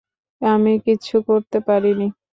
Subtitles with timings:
[0.41, 2.07] আমি কিচ্ছু করতে পারিনি।